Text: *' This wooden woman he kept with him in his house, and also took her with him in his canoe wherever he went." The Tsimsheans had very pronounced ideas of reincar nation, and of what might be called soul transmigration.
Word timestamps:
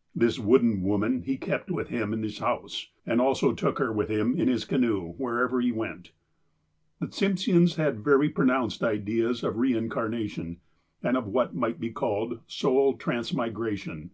*' 0.00 0.14
This 0.22 0.40
wooden 0.40 0.82
woman 0.82 1.22
he 1.22 1.36
kept 1.36 1.70
with 1.70 1.86
him 1.86 2.12
in 2.12 2.24
his 2.24 2.40
house, 2.40 2.88
and 3.06 3.20
also 3.20 3.52
took 3.52 3.78
her 3.78 3.92
with 3.92 4.08
him 4.10 4.34
in 4.34 4.48
his 4.48 4.64
canoe 4.64 5.12
wherever 5.18 5.60
he 5.60 5.70
went." 5.70 6.10
The 6.98 7.06
Tsimsheans 7.06 7.76
had 7.76 8.02
very 8.02 8.28
pronounced 8.28 8.82
ideas 8.82 9.44
of 9.44 9.54
reincar 9.54 10.10
nation, 10.10 10.58
and 11.00 11.16
of 11.16 11.28
what 11.28 11.54
might 11.54 11.78
be 11.78 11.90
called 11.92 12.40
soul 12.48 12.96
transmigration. 12.96 14.10